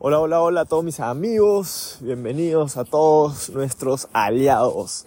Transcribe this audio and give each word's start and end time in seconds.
Hola, 0.00 0.20
hola, 0.20 0.40
hola 0.40 0.60
a 0.60 0.64
todos 0.64 0.84
mis 0.84 1.00
amigos, 1.00 1.98
bienvenidos 2.02 2.76
a 2.76 2.84
todos 2.84 3.50
nuestros 3.50 4.06
aliados. 4.12 5.06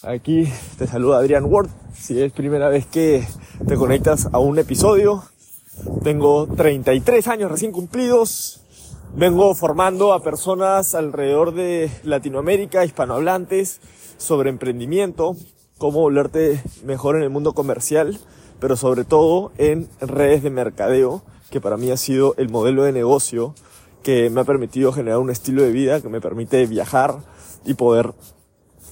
Aquí 0.00 0.50
te 0.78 0.86
saluda 0.86 1.18
Adrián 1.18 1.44
Ward, 1.44 1.68
si 1.92 2.18
es 2.18 2.32
primera 2.32 2.70
vez 2.70 2.86
que 2.86 3.28
te 3.68 3.76
conectas 3.76 4.30
a 4.32 4.38
un 4.38 4.58
episodio, 4.58 5.24
tengo 6.02 6.46
33 6.46 7.28
años 7.28 7.50
recién 7.50 7.70
cumplidos, 7.70 8.62
vengo 9.14 9.54
formando 9.54 10.14
a 10.14 10.22
personas 10.22 10.94
alrededor 10.94 11.52
de 11.52 11.90
Latinoamérica, 12.02 12.86
hispanohablantes, 12.86 13.82
sobre 14.16 14.48
emprendimiento, 14.48 15.36
cómo 15.76 16.00
volverte 16.00 16.62
mejor 16.82 17.16
en 17.16 17.24
el 17.24 17.30
mundo 17.30 17.52
comercial, 17.52 18.18
pero 18.58 18.74
sobre 18.74 19.04
todo 19.04 19.52
en 19.58 19.86
redes 20.00 20.42
de 20.42 20.48
mercadeo, 20.48 21.22
que 21.50 21.60
para 21.60 21.76
mí 21.76 21.90
ha 21.90 21.98
sido 21.98 22.34
el 22.38 22.48
modelo 22.48 22.84
de 22.84 22.92
negocio 22.92 23.54
que 24.02 24.30
me 24.30 24.40
ha 24.40 24.44
permitido 24.44 24.92
generar 24.92 25.18
un 25.18 25.30
estilo 25.30 25.62
de 25.62 25.72
vida 25.72 26.00
que 26.00 26.08
me 26.08 26.20
permite 26.20 26.66
viajar 26.66 27.16
y 27.64 27.74
poder 27.74 28.12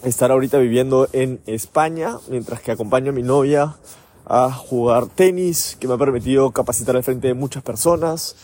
estar 0.02 0.30
ahorita 0.30 0.58
viviendo 0.58 1.08
en 1.12 1.40
España, 1.46 2.16
mientras 2.28 2.60
que 2.60 2.72
acompaño 2.72 3.10
a 3.10 3.14
mi 3.14 3.22
novia 3.22 3.76
a 4.26 4.52
jugar 4.52 5.06
tenis, 5.06 5.76
que 5.80 5.88
me 5.88 5.94
ha 5.94 5.98
permitido 5.98 6.52
capacitar 6.52 6.96
al 6.96 7.02
frente 7.02 7.28
de 7.28 7.34
muchas 7.34 7.62
personas. 7.62 8.36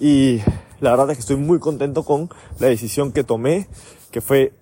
Y 0.00 0.40
la 0.80 0.90
verdad 0.90 1.10
es 1.10 1.18
que 1.18 1.20
estoy 1.20 1.36
muy 1.36 1.58
contento 1.58 2.02
con 2.04 2.30
la 2.58 2.68
decisión 2.68 3.12
que 3.12 3.24
tomé, 3.24 3.68
que 4.10 4.20
fue 4.20 4.52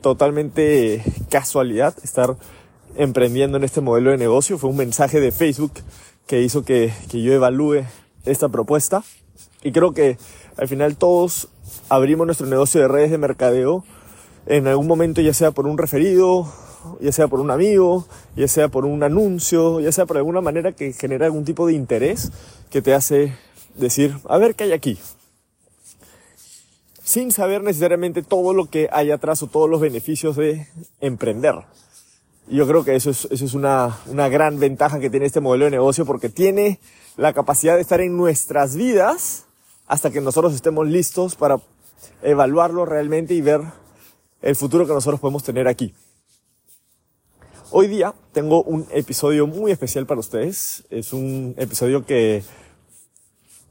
totalmente 0.00 1.04
casualidad 1.28 1.94
estar 2.02 2.36
emprendiendo 2.96 3.58
en 3.58 3.64
este 3.64 3.80
modelo 3.80 4.10
de 4.10 4.16
negocio. 4.16 4.58
Fue 4.58 4.70
un 4.70 4.76
mensaje 4.76 5.20
de 5.20 5.32
Facebook 5.32 5.72
que 6.26 6.40
hizo 6.40 6.64
que, 6.64 6.92
que 7.10 7.22
yo 7.22 7.32
evalúe 7.32 7.84
esta 8.24 8.48
propuesta. 8.48 9.04
Y 9.62 9.72
creo 9.72 9.92
que 9.92 10.16
al 10.60 10.68
final 10.68 10.96
todos 10.96 11.48
abrimos 11.88 12.26
nuestro 12.26 12.46
negocio 12.46 12.82
de 12.82 12.88
redes 12.88 13.10
de 13.10 13.16
mercadeo 13.16 13.82
en 14.44 14.66
algún 14.66 14.86
momento, 14.86 15.22
ya 15.22 15.32
sea 15.32 15.52
por 15.52 15.66
un 15.66 15.78
referido, 15.78 16.52
ya 17.00 17.12
sea 17.12 17.28
por 17.28 17.40
un 17.40 17.50
amigo, 17.50 18.06
ya 18.36 18.46
sea 18.46 18.68
por 18.68 18.84
un 18.84 19.02
anuncio, 19.02 19.80
ya 19.80 19.90
sea 19.90 20.04
por 20.04 20.18
alguna 20.18 20.42
manera 20.42 20.72
que 20.72 20.92
genera 20.92 21.24
algún 21.24 21.46
tipo 21.46 21.66
de 21.66 21.72
interés 21.72 22.30
que 22.70 22.82
te 22.82 22.92
hace 22.92 23.34
decir, 23.76 24.18
a 24.28 24.36
ver 24.36 24.54
qué 24.54 24.64
hay 24.64 24.72
aquí. 24.72 24.98
Sin 27.02 27.32
saber 27.32 27.62
necesariamente 27.62 28.22
todo 28.22 28.52
lo 28.52 28.66
que 28.66 28.90
hay 28.92 29.10
atrás 29.10 29.42
o 29.42 29.46
todos 29.46 29.68
los 29.68 29.80
beneficios 29.80 30.36
de 30.36 30.68
emprender. 31.00 31.54
Yo 32.48 32.66
creo 32.66 32.84
que 32.84 32.96
eso 32.96 33.08
es, 33.08 33.26
eso 33.30 33.46
es 33.46 33.54
una, 33.54 33.98
una 34.08 34.28
gran 34.28 34.60
ventaja 34.60 35.00
que 35.00 35.08
tiene 35.08 35.24
este 35.24 35.40
modelo 35.40 35.64
de 35.64 35.70
negocio 35.70 36.04
porque 36.04 36.28
tiene 36.28 36.80
la 37.16 37.32
capacidad 37.32 37.76
de 37.76 37.80
estar 37.80 38.02
en 38.02 38.16
nuestras 38.16 38.76
vidas 38.76 39.46
hasta 39.90 40.12
que 40.12 40.20
nosotros 40.20 40.54
estemos 40.54 40.86
listos 40.86 41.34
para 41.34 41.60
evaluarlo 42.22 42.86
realmente 42.86 43.34
y 43.34 43.40
ver 43.40 43.60
el 44.40 44.54
futuro 44.54 44.86
que 44.86 44.92
nosotros 44.92 45.18
podemos 45.18 45.42
tener 45.42 45.66
aquí. 45.66 45.92
Hoy 47.72 47.88
día 47.88 48.14
tengo 48.32 48.62
un 48.62 48.86
episodio 48.92 49.48
muy 49.48 49.72
especial 49.72 50.06
para 50.06 50.20
ustedes. 50.20 50.84
Es 50.90 51.12
un 51.12 51.56
episodio 51.58 52.06
que 52.06 52.44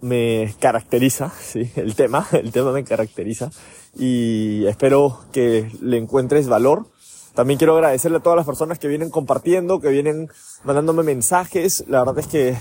me 0.01 0.53
caracteriza, 0.59 1.31
sí, 1.41 1.71
el 1.77 1.95
tema, 1.95 2.27
el 2.33 2.51
tema 2.51 2.73
me 2.73 2.83
caracteriza 2.83 3.49
y 3.97 4.65
espero 4.65 5.21
que 5.31 5.71
le 5.81 5.97
encuentres 5.97 6.49
valor. 6.49 6.85
También 7.33 7.57
quiero 7.57 7.75
agradecerle 7.75 8.17
a 8.17 8.21
todas 8.21 8.35
las 8.35 8.45
personas 8.45 8.77
que 8.77 8.89
vienen 8.89 9.09
compartiendo, 9.09 9.79
que 9.79 9.87
vienen 9.87 10.27
mandándome 10.65 11.03
mensajes. 11.03 11.85
La 11.87 11.99
verdad 11.99 12.19
es 12.19 12.27
que 12.27 12.57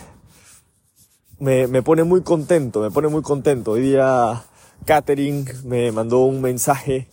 me, 1.41 1.69
me 1.69 1.83
pone 1.83 2.05
muy 2.05 2.23
contento, 2.23 2.81
me 2.81 2.91
pone 2.91 3.09
muy 3.09 3.23
contento. 3.23 3.73
Hoy 3.73 3.83
día 3.83 4.45
Catherine 4.85 5.45
me 5.65 5.93
mandó 5.93 6.21
un 6.21 6.41
mensaje 6.41 7.09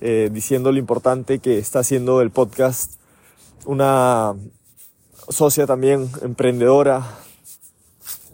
eh, 0.00 0.30
diciendo 0.32 0.72
lo 0.72 0.78
importante 0.78 1.38
que 1.38 1.58
está 1.58 1.80
haciendo 1.80 2.20
el 2.20 2.30
podcast. 2.30 2.94
Una 3.66 4.34
socia 5.28 5.66
también 5.66 6.10
emprendedora 6.22 7.18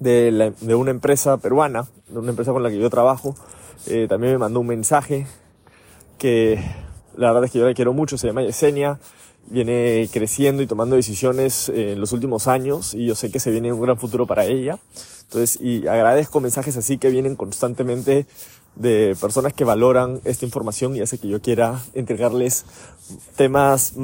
de, 0.00 0.30
la, 0.30 0.50
de 0.50 0.74
una 0.74 0.90
empresa 0.90 1.36
peruana, 1.36 1.88
de 2.08 2.18
una 2.18 2.30
empresa 2.30 2.52
con 2.52 2.62
la 2.62 2.70
que 2.70 2.78
yo 2.78 2.88
trabajo, 2.88 3.34
eh, 3.86 4.06
también 4.08 4.34
me 4.34 4.38
mandó 4.38 4.60
un 4.60 4.66
mensaje 4.66 5.26
que 6.18 6.62
la 7.16 7.28
verdad 7.28 7.44
es 7.44 7.50
que 7.50 7.58
yo 7.58 7.66
la 7.66 7.74
quiero 7.74 7.92
mucho, 7.92 8.16
se 8.16 8.28
llama 8.28 8.42
Yesenia, 8.42 8.98
viene 9.46 10.08
creciendo 10.12 10.62
y 10.62 10.66
tomando 10.66 10.96
decisiones 10.96 11.68
en 11.68 12.00
los 12.00 12.12
últimos 12.12 12.46
años 12.46 12.94
y 12.94 13.06
yo 13.06 13.14
sé 13.14 13.30
que 13.30 13.40
se 13.40 13.50
viene 13.50 13.72
un 13.72 13.80
gran 13.80 13.98
futuro 13.98 14.26
para 14.26 14.46
ella. 14.46 14.78
Entonces, 15.24 15.60
y 15.60 15.86
agradezco 15.86 16.40
mensajes 16.40 16.76
así 16.76 16.98
que 16.98 17.10
vienen 17.10 17.36
constantemente 17.36 18.26
de 18.76 19.16
personas 19.20 19.52
que 19.52 19.64
valoran 19.64 20.20
esta 20.24 20.44
información 20.44 20.96
y 20.96 21.00
hace 21.00 21.18
que 21.18 21.28
yo 21.28 21.40
quiera 21.40 21.80
entregarles 21.94 22.64
temas 23.36 23.94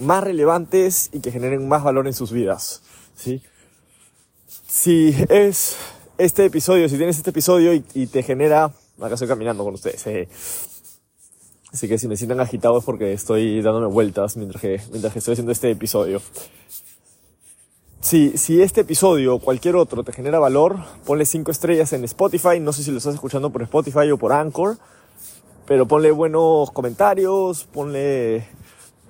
más 0.00 0.24
relevantes 0.24 1.10
y 1.12 1.20
que 1.20 1.30
generen 1.30 1.68
más 1.68 1.84
valor 1.84 2.06
en 2.06 2.14
sus 2.14 2.32
vidas. 2.32 2.82
¿sí? 3.16 3.42
Si 4.66 5.14
es 5.28 5.76
este 6.18 6.44
episodio, 6.46 6.88
si 6.88 6.96
tienes 6.96 7.16
este 7.16 7.30
episodio 7.30 7.74
y, 7.74 7.84
y 7.94 8.06
te 8.06 8.22
genera, 8.22 8.72
acá 9.00 9.14
estoy 9.14 9.28
caminando 9.28 9.64
con 9.64 9.74
ustedes, 9.74 10.06
eh, 10.06 10.28
así 11.72 11.88
que 11.88 11.98
si 11.98 12.08
me 12.08 12.16
sienten 12.16 12.40
agitados 12.40 12.78
es 12.78 12.84
porque 12.84 13.12
estoy 13.12 13.62
dándome 13.62 13.86
vueltas 13.86 14.36
mientras 14.36 14.60
que, 14.60 14.80
mientras 14.90 15.12
que 15.12 15.18
estoy 15.18 15.32
haciendo 15.32 15.52
este 15.52 15.70
episodio. 15.70 16.20
Si, 18.04 18.36
si 18.36 18.60
este 18.60 18.82
episodio 18.82 19.36
o 19.36 19.38
cualquier 19.38 19.76
otro 19.76 20.04
te 20.04 20.12
genera 20.12 20.38
valor, 20.38 20.76
ponle 21.06 21.24
5 21.24 21.50
estrellas 21.50 21.94
en 21.94 22.04
Spotify. 22.04 22.60
No 22.60 22.74
sé 22.74 22.82
si 22.82 22.90
lo 22.90 22.98
estás 22.98 23.14
escuchando 23.14 23.48
por 23.48 23.62
Spotify 23.62 24.10
o 24.10 24.18
por 24.18 24.30
Anchor. 24.30 24.76
Pero 25.64 25.88
ponle 25.88 26.10
buenos 26.10 26.70
comentarios, 26.70 27.64
ponle 27.64 28.46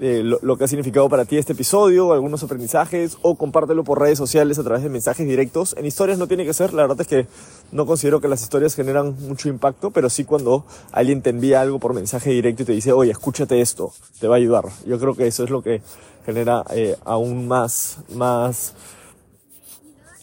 eh, 0.07 0.23
lo, 0.23 0.59
que 0.59 0.65
ha 0.65 0.69
significado 0.69 1.09
para 1.09 1.25
ti 1.25 1.39
este 1.39 1.55
episodio, 1.55 2.13
algunos 2.13 2.43
aprendizajes, 2.43 3.17
o 3.23 3.37
compártelo 3.37 3.85
por 3.85 3.99
redes 3.99 4.19
sociales 4.19 4.59
a 4.59 4.63
través 4.63 4.83
de 4.83 4.91
mensajes 4.91 5.27
directos. 5.27 5.75
En 5.79 5.87
historias 5.87 6.19
no 6.19 6.27
tiene 6.27 6.45
que 6.45 6.53
ser, 6.53 6.75
la 6.75 6.83
verdad 6.83 7.01
es 7.01 7.07
que 7.07 7.27
no 7.73 7.87
considero 7.87 8.21
que 8.21 8.29
las 8.29 8.43
historias 8.43 8.75
generan 8.75 9.17
mucho 9.21 9.49
impacto, 9.49 9.93
pero 9.93 10.11
sí 10.11 10.27
cuando 10.27 10.67
alguien 10.93 11.23
te 11.23 11.31
envía 11.31 11.63
algo 11.63 11.79
por 11.79 11.95
mensaje 11.95 12.29
directo 12.29 12.65
y 12.65 12.67
te 12.67 12.73
dice, 12.73 12.93
oye, 12.93 13.13
escúchate 13.13 13.63
esto, 13.63 13.95
te 14.21 14.29
va 14.29 14.35
a 14.35 14.37
ayudar. 14.37 14.67
Yo 14.85 14.99
creo 14.99 15.15
que 15.15 15.27
eso 15.27 15.43
es 15.43 15.49
lo 15.49 15.63
que 15.63 15.81
genera 16.27 16.65
eh, 16.69 16.97
aún 17.07 17.49
más, 17.49 17.97
más 18.11 18.75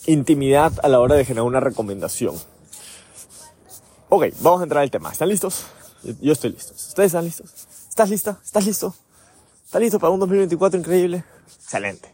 intimidad 0.06 0.74
a 0.84 0.90
la 0.90 1.00
hora 1.00 1.16
de 1.16 1.25
generar 1.25 1.47
una 1.47 1.59
recomendación. 1.59 2.36
Ok, 4.09 4.25
vamos 4.41 4.59
a 4.59 4.64
entrar 4.66 4.84
al 4.84 4.91
tema. 4.91 5.12
¿Están 5.12 5.30
listos? 5.30 5.66
Yo 6.22 6.34
estoy 6.34 6.52
listo. 6.52 6.74
¿Ustedes 6.75 7.08
están 7.08 7.25
listos? 7.25 7.52
¿Estás 7.90 8.09
lista? 8.12 8.40
¿Estás 8.46 8.66
listo? 8.68 8.94
¿Estás 9.72 9.84
listo 9.84 10.00
para 10.00 10.12
un 10.12 10.20
2024 10.20 10.82
increíble? 10.82 11.24
Excelente. 11.64 12.09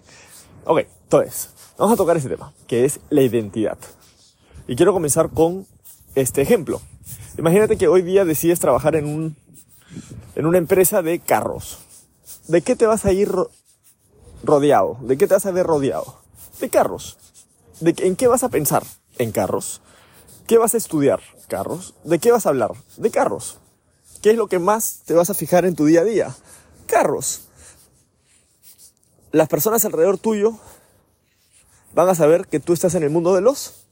Ok, 0.64 0.82
entonces, 1.02 1.50
vamos 1.76 1.96
a 1.96 1.98
tocar 1.98 2.16
este 2.16 2.30
tema, 2.30 2.54
que 2.68 2.86
es 2.86 3.00
la 3.10 3.24
identidad. 3.24 3.80
Y 4.68 4.76
quiero 4.76 4.94
comenzar 4.94 5.32
con 5.32 5.66
este 6.14 6.44
ejemplo. 6.44 6.80
Imagínate 7.36 7.76
que 7.76 7.88
hoy 7.88 8.04
día 8.04 8.26
decides 8.26 8.60
trabajar 8.60 8.96
en 8.96 9.08
un, 9.08 9.36
en 10.36 10.46
una 10.46 10.60
empresa 10.60 11.02
de 11.02 11.18
carros. 11.18 11.80
¿De 12.48 12.62
qué 12.62 12.76
te 12.76 12.86
vas 12.86 13.06
a 13.06 13.12
ir 13.12 13.32
rodeado? 14.44 15.00
¿De 15.02 15.18
qué 15.18 15.26
te 15.26 15.34
vas 15.34 15.48
a 15.48 15.52
ver 15.52 15.66
rodeado? 15.66 16.22
De 16.62 16.70
carros. 16.70 17.18
¿De 17.80 17.96
¿En 18.06 18.16
qué 18.16 18.28
vas 18.28 18.44
a 18.44 18.50
pensar? 18.50 18.84
En 19.18 19.32
carros. 19.32 19.82
¿Qué 20.46 20.60
vas 20.60 20.76
a 20.76 20.78
estudiar? 20.78 21.22
Carros. 21.48 21.96
¿De 22.04 22.20
qué 22.20 22.32
vas 22.32 22.46
a 22.46 22.50
hablar? 22.50 22.74
De 22.98 23.10
carros. 23.10 23.58
¿Qué 24.22 24.30
es 24.30 24.38
lo 24.38 24.46
que 24.46 24.60
más 24.60 25.02
te 25.08 25.16
vas 25.16 25.32
a 25.32 25.34
fijar 25.34 25.66
en 25.66 25.74
tu 25.74 25.86
día 25.86 26.02
a 26.02 26.04
día? 26.04 26.36
Carros. 26.86 27.47
Las 29.32 29.50
personas 29.50 29.84
alrededor 29.86 30.18
tuyo 30.18 30.58
van 31.94 32.10
a 32.10 32.16
saber 32.16 32.48
que 32.48 32.60
tú 32.60 32.74
estás 32.74 32.96
en 32.96 33.04
el 33.04 33.10
mundo 33.10 33.36
de 33.36 33.42
los 33.42 33.86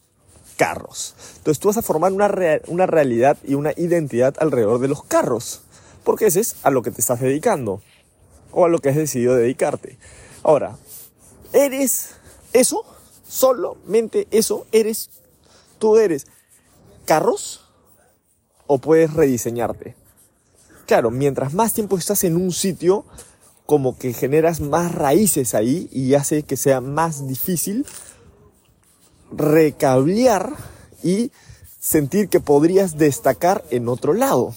carros. 0.57 1.15
Entonces 1.37 1.59
tú 1.59 1.67
vas 1.67 1.77
a 1.77 1.81
formar 1.81 2.11
una, 2.13 2.29
una 2.67 2.85
realidad 2.85 3.37
y 3.43 3.55
una 3.55 3.73
identidad 3.75 4.35
alrededor 4.39 4.79
de 4.79 4.87
los 4.87 5.03
carros. 5.03 5.61
Porque 6.03 6.27
ese 6.27 6.39
es 6.39 6.55
a 6.63 6.69
lo 6.69 6.81
que 6.81 6.91
te 6.91 7.01
estás 7.01 7.19
dedicando. 7.19 7.81
O 8.51 8.65
a 8.65 8.69
lo 8.69 8.79
que 8.79 8.89
has 8.89 8.95
decidido 8.95 9.35
dedicarte. 9.35 9.97
Ahora, 10.43 10.77
¿eres 11.51 12.11
eso? 12.53 12.85
¿Solamente 13.27 14.27
eso? 14.31 14.65
¿Eres? 14.71 15.09
¿Tú 15.79 15.97
eres 15.97 16.27
carros? 17.05 17.65
¿O 18.67 18.77
puedes 18.77 19.13
rediseñarte? 19.13 19.95
Claro, 20.85 21.09
mientras 21.09 21.53
más 21.53 21.73
tiempo 21.73 21.97
estás 21.97 22.23
en 22.23 22.35
un 22.35 22.51
sitio, 22.51 23.05
como 23.65 23.97
que 23.97 24.13
generas 24.13 24.59
más 24.61 24.93
raíces 24.93 25.55
ahí 25.55 25.89
y 25.91 26.13
hace 26.13 26.43
que 26.43 26.57
sea 26.57 26.81
más 26.81 27.27
difícil 27.27 27.85
recablear 29.31 30.53
y 31.03 31.31
sentir 31.79 32.29
que 32.29 32.39
podrías 32.39 32.97
destacar 32.97 33.63
en 33.71 33.87
otro 33.89 34.13
lado. 34.13 34.53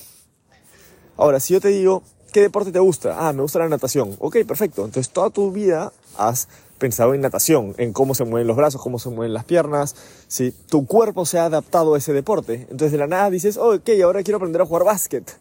Ahora, 1.16 1.40
si 1.40 1.54
yo 1.54 1.60
te 1.60 1.68
digo, 1.68 2.02
¿qué 2.32 2.40
deporte 2.40 2.70
te 2.70 2.78
gusta? 2.78 3.28
Ah, 3.28 3.32
me 3.32 3.42
gusta 3.42 3.58
la 3.58 3.68
natación. 3.68 4.16
Ok, 4.18 4.36
perfecto. 4.46 4.84
Entonces 4.84 5.12
toda 5.12 5.30
tu 5.30 5.50
vida 5.50 5.92
has 6.16 6.48
pensado 6.78 7.12
en 7.12 7.20
natación, 7.20 7.74
en 7.78 7.92
cómo 7.92 8.14
se 8.14 8.24
mueven 8.24 8.46
los 8.46 8.56
brazos, 8.56 8.80
cómo 8.80 8.98
se 8.98 9.08
mueven 9.08 9.34
las 9.34 9.44
piernas, 9.44 9.96
¿sí? 10.28 10.54
Tu 10.68 10.86
cuerpo 10.86 11.26
se 11.26 11.38
ha 11.38 11.46
adaptado 11.46 11.94
a 11.94 11.98
ese 11.98 12.12
deporte. 12.12 12.66
Entonces 12.70 12.92
de 12.92 12.98
la 12.98 13.08
nada 13.08 13.30
dices, 13.30 13.56
oh, 13.56 13.74
ok, 13.74 13.90
ahora 14.04 14.22
quiero 14.22 14.36
aprender 14.36 14.62
a 14.62 14.66
jugar 14.66 14.84
básquet. 14.84 15.38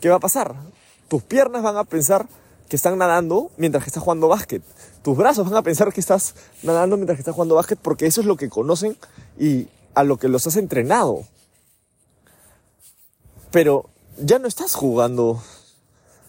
¿Qué 0.00 0.08
va 0.08 0.16
a 0.16 0.20
pasar? 0.20 0.54
Tus 1.08 1.22
piernas 1.22 1.62
van 1.62 1.76
a 1.76 1.84
pensar 1.84 2.26
que 2.70 2.76
están 2.76 2.96
nadando 2.96 3.50
mientras 3.56 3.82
que 3.84 3.90
estás 3.90 4.04
jugando 4.04 4.28
básquet. 4.28 4.62
Tus 5.02 5.16
brazos 5.16 5.50
van 5.50 5.58
a 5.58 5.62
pensar 5.62 5.92
que 5.92 6.00
estás 6.00 6.36
nadando 6.62 6.96
mientras 6.96 7.16
que 7.16 7.22
estás 7.22 7.34
jugando 7.34 7.56
básquet 7.56 7.78
porque 7.78 8.06
eso 8.06 8.20
es 8.20 8.28
lo 8.28 8.36
que 8.36 8.48
conocen 8.48 8.96
y 9.38 9.66
a 9.92 10.04
lo 10.04 10.18
que 10.18 10.28
los 10.28 10.46
has 10.46 10.56
entrenado. 10.56 11.24
Pero 13.50 13.90
ya 14.16 14.38
no 14.38 14.46
estás 14.46 14.74
jugando 14.74 15.42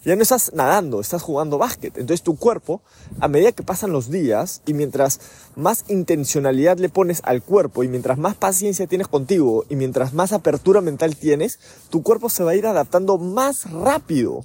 ya 0.03 0.15
no 0.15 0.23
estás 0.23 0.51
nadando, 0.55 0.99
estás 0.99 1.21
jugando 1.21 1.59
básquet. 1.59 1.95
Entonces 1.95 2.23
tu 2.23 2.35
cuerpo, 2.35 2.81
a 3.19 3.27
medida 3.27 3.51
que 3.51 3.61
pasan 3.61 3.91
los 3.91 4.09
días 4.09 4.63
y 4.65 4.73
mientras 4.73 5.19
más 5.55 5.85
intencionalidad 5.89 6.79
le 6.79 6.89
pones 6.89 7.21
al 7.23 7.43
cuerpo 7.43 7.83
y 7.83 7.88
mientras 7.88 8.17
más 8.17 8.35
paciencia 8.35 8.88
tienes 8.88 9.07
contigo 9.07 9.63
y 9.69 9.75
mientras 9.75 10.15
más 10.15 10.33
apertura 10.33 10.81
mental 10.81 11.15
tienes, 11.15 11.59
tu 11.91 12.01
cuerpo 12.01 12.29
se 12.29 12.43
va 12.43 12.51
a 12.51 12.55
ir 12.55 12.65
adaptando 12.65 13.19
más 13.19 13.69
rápido 13.69 14.43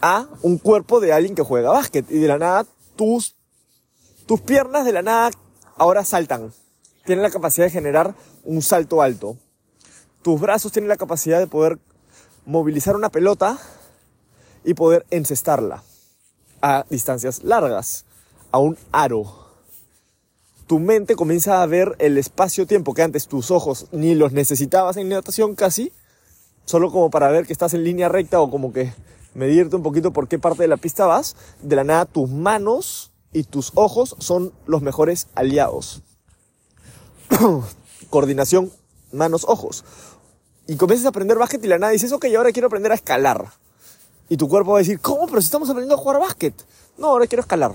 a 0.00 0.26
un 0.42 0.58
cuerpo 0.58 1.00
de 1.00 1.12
alguien 1.12 1.34
que 1.34 1.42
juega 1.42 1.70
básquet. 1.70 2.10
Y 2.10 2.18
de 2.18 2.28
la 2.28 2.38
nada, 2.38 2.66
tus, 2.96 3.36
tus 4.26 4.40
piernas 4.40 4.84
de 4.84 4.92
la 4.92 5.02
nada 5.02 5.30
ahora 5.76 6.04
saltan. 6.04 6.52
Tienen 7.04 7.22
la 7.22 7.30
capacidad 7.30 7.66
de 7.66 7.70
generar 7.70 8.14
un 8.44 8.62
salto 8.62 9.02
alto. 9.02 9.36
Tus 10.22 10.40
brazos 10.40 10.72
tienen 10.72 10.88
la 10.88 10.96
capacidad 10.96 11.38
de 11.38 11.46
poder 11.46 11.78
movilizar 12.44 12.96
una 12.96 13.10
pelota 13.10 13.58
y 14.64 14.74
poder 14.74 15.06
encestarla 15.10 15.82
a 16.60 16.84
distancias 16.90 17.44
largas, 17.44 18.04
a 18.50 18.58
un 18.58 18.76
aro. 18.92 19.46
Tu 20.66 20.80
mente 20.80 21.14
comienza 21.14 21.62
a 21.62 21.66
ver 21.66 21.94
el 22.00 22.18
espacio-tiempo 22.18 22.92
que 22.92 23.02
antes 23.02 23.28
tus 23.28 23.52
ojos 23.52 23.86
ni 23.92 24.16
los 24.16 24.32
necesitabas 24.32 24.96
en 24.96 25.08
natación 25.08 25.54
casi, 25.54 25.92
solo 26.64 26.90
como 26.90 27.10
para 27.10 27.30
ver 27.30 27.46
que 27.46 27.52
estás 27.52 27.74
en 27.74 27.84
línea 27.84 28.08
recta 28.08 28.40
o 28.40 28.50
como 28.50 28.72
que 28.72 28.92
medirte 29.36 29.76
un 29.76 29.82
poquito 29.82 30.12
por 30.12 30.26
qué 30.28 30.38
parte 30.38 30.62
de 30.62 30.68
la 30.68 30.76
pista 30.76 31.06
vas. 31.06 31.36
De 31.62 31.76
la 31.76 31.84
nada 31.84 32.06
tus 32.06 32.28
manos 32.30 33.12
y 33.32 33.44
tus 33.44 33.72
ojos 33.74 34.16
son 34.18 34.52
los 34.66 34.82
mejores 34.82 35.28
aliados. 35.34 36.02
Coordinación, 38.10 38.72
manos, 39.12 39.44
ojos. 39.46 39.84
Y 40.66 40.76
comienzas 40.76 41.06
a 41.06 41.10
aprender 41.10 41.38
básquet 41.38 41.62
y 41.64 41.68
la 41.68 41.78
nada 41.78 41.92
dices, 41.92 42.12
ok, 42.12 42.26
ahora 42.36 42.50
quiero 42.50 42.66
aprender 42.66 42.92
a 42.92 42.96
escalar. 42.96 43.52
Y 44.28 44.36
tu 44.36 44.48
cuerpo 44.48 44.72
va 44.72 44.78
a 44.78 44.80
decir, 44.80 45.00
¿cómo? 45.00 45.26
Pero 45.26 45.40
si 45.40 45.46
estamos 45.46 45.68
aprendiendo 45.68 45.94
a 45.94 45.98
jugar 45.98 46.18
básquet. 46.18 46.54
No, 46.98 47.08
ahora 47.08 47.26
quiero 47.26 47.42
escalar. 47.42 47.74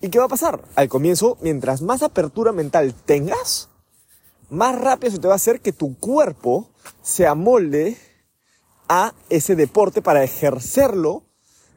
¿Y 0.00 0.08
qué 0.08 0.18
va 0.18 0.24
a 0.24 0.28
pasar? 0.28 0.62
Al 0.74 0.88
comienzo, 0.88 1.36
mientras 1.40 1.82
más 1.82 2.02
apertura 2.02 2.52
mental 2.52 2.94
tengas, 2.94 3.68
más 4.48 4.80
rápido 4.80 5.12
se 5.12 5.18
te 5.18 5.28
va 5.28 5.34
a 5.34 5.36
hacer 5.36 5.60
que 5.60 5.72
tu 5.72 5.96
cuerpo 5.98 6.70
se 7.02 7.26
amolde 7.26 7.98
a 8.88 9.14
ese 9.28 9.56
deporte 9.56 10.02
para 10.02 10.24
ejercerlo 10.24 11.22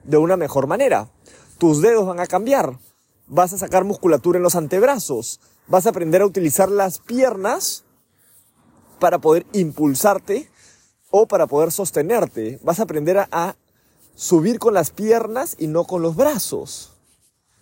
de 0.04 0.18
una 0.18 0.38
mejor 0.38 0.68
manera. 0.68 1.10
Tus 1.58 1.82
dedos 1.82 2.06
van 2.06 2.20
a 2.20 2.28
cambiar. 2.28 2.80
Vas 3.28 3.54
a 3.54 3.58
sacar 3.58 3.84
musculatura 3.84 4.38
en 4.38 4.44
los 4.44 4.56
antebrazos. 4.56 5.40
Vas 5.68 5.86
a 5.86 5.90
aprender 5.90 6.22
a 6.22 6.26
utilizar 6.26 6.70
las 6.70 7.00
piernas 7.00 7.84
para 9.00 9.20
poder 9.20 9.46
impulsarte 9.54 10.50
o 11.10 11.28
para 11.28 11.48
poder 11.48 11.72
sostenerte. 11.72 12.60
Vas 12.64 12.80
a 12.80 12.84
aprender 12.84 13.18
a, 13.18 13.56
subir 14.16 14.60
con 14.60 14.74
las 14.74 14.92
piernas 14.92 15.56
y 15.58 15.68
no 15.68 15.86
con 15.86 16.02
los 16.02 16.16
brazos. 16.16 16.92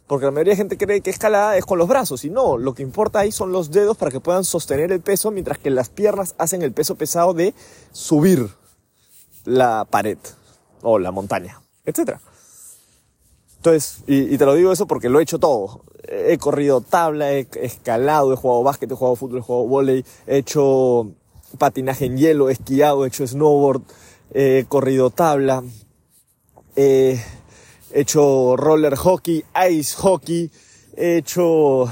Porque 0.08 0.26
la 0.26 0.32
mayoría 0.32 0.54
de 0.54 0.58
gente 0.58 0.78
cree 0.78 1.00
que 1.02 1.10
escalada 1.10 1.56
es 1.56 1.66
con 1.66 1.78
los 1.78 1.88
brazos 1.88 2.26
y 2.26 2.30
no, 2.30 2.58
lo 2.58 2.74
que 2.74 2.84
importa 2.84 3.20
ahí 3.20 3.32
son 3.32 3.52
los 3.52 3.72
dedos 3.72 3.96
para 3.96 4.12
que 4.12 4.20
puedan 4.20 4.44
sostener 4.44 4.92
el 4.92 5.00
peso 5.00 5.32
mientras 5.32 5.60
que 5.60 5.70
las 5.70 5.90
piernas 5.90 6.36
hacen 6.38 6.62
el 6.64 6.74
peso 6.74 6.96
pesado 6.96 7.34
de 7.34 7.54
subir 7.92 8.50
la 9.46 9.86
pared 9.86 10.18
o 10.82 11.00
la 11.00 11.12
montaña, 11.12 11.62
etc. 11.86 12.18
Entonces, 13.58 14.04
y, 14.08 14.34
y, 14.34 14.38
te 14.38 14.46
lo 14.46 14.56
digo 14.56 14.72
eso 14.72 14.88
porque 14.88 15.10
lo 15.10 15.20
he 15.20 15.24
hecho 15.24 15.40
todo. 15.40 15.84
He 16.08 16.38
corrido 16.38 16.82
tabla, 16.82 17.34
he 17.34 17.48
escalado, 17.62 18.34
he 18.34 18.38
jugado 18.38 18.64
básquet, 18.64 18.92
he 18.92 18.96
jugado 18.96 19.16
fútbol, 19.16 19.40
he 19.40 19.42
jugado 19.42 19.68
volei, 19.68 20.06
he 20.28 20.38
hecho 20.38 21.12
patinaje 21.58 22.06
en 22.06 22.18
hielo, 22.18 22.50
esquiado, 22.50 23.04
he 23.04 23.10
hecho 23.10 23.28
snowboard, 23.28 23.82
he 24.34 24.66
corrido 24.68 25.10
tabla, 25.10 25.64
he 26.76 27.20
hecho 27.92 28.56
roller 28.56 28.96
hockey, 28.96 29.44
ice 29.70 29.96
hockey, 29.96 30.52
he 30.96 31.18
hecho 31.18 31.92